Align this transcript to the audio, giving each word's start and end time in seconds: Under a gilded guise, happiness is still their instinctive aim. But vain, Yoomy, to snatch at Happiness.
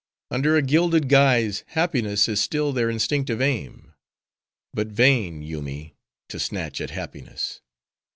Under 0.31 0.55
a 0.57 0.63
gilded 0.63 1.09
guise, 1.09 1.63
happiness 1.67 2.27
is 2.27 2.41
still 2.41 2.73
their 2.73 2.89
instinctive 2.89 3.39
aim. 3.39 3.93
But 4.73 4.87
vain, 4.87 5.43
Yoomy, 5.43 5.95
to 6.29 6.39
snatch 6.39 6.81
at 6.81 6.89
Happiness. 6.89 7.61